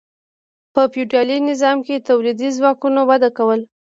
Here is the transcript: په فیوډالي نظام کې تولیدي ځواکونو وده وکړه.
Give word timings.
په 0.73 0.81
فیوډالي 0.91 1.37
نظام 1.49 1.77
کې 1.85 2.05
تولیدي 2.09 2.49
ځواکونو 2.57 2.99
وده 3.09 3.29
وکړه. 3.31 3.65